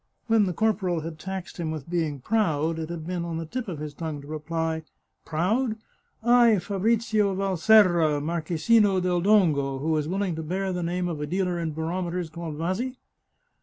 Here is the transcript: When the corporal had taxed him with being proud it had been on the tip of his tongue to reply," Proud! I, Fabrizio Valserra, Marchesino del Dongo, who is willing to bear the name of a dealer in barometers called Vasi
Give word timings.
When 0.25 0.45
the 0.45 0.53
corporal 0.53 1.01
had 1.01 1.19
taxed 1.19 1.57
him 1.59 1.69
with 1.69 1.87
being 1.87 2.21
proud 2.21 2.79
it 2.79 2.89
had 2.89 3.05
been 3.05 3.23
on 3.23 3.37
the 3.37 3.45
tip 3.45 3.67
of 3.67 3.77
his 3.77 3.93
tongue 3.93 4.19
to 4.21 4.27
reply," 4.27 4.81
Proud! 5.25 5.75
I, 6.23 6.57
Fabrizio 6.57 7.35
Valserra, 7.35 8.19
Marchesino 8.19 8.99
del 8.99 9.21
Dongo, 9.21 9.77
who 9.79 9.95
is 9.97 10.07
willing 10.07 10.35
to 10.37 10.41
bear 10.41 10.73
the 10.73 10.81
name 10.81 11.07
of 11.07 11.21
a 11.21 11.27
dealer 11.27 11.59
in 11.59 11.73
barometers 11.73 12.31
called 12.31 12.55
Vasi 12.57 12.95